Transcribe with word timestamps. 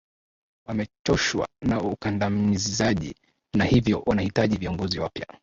wamechoshwa 0.67 1.47
na 1.61 1.81
ukandamizaji 1.81 3.15
na 3.55 3.65
hivyo 3.65 4.03
wanahitaji 4.05 4.57
viongozi 4.57 4.99
wapya 4.99 5.27